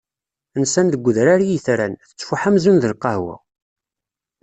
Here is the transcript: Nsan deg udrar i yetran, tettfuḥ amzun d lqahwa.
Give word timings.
Nsan 0.61 0.87
deg 0.93 1.05
udrar 1.09 1.39
i 1.43 1.47
yetran, 1.51 1.93
tettfuḥ 2.09 2.41
amzun 2.49 2.77
d 2.79 2.83
lqahwa. 2.91 3.35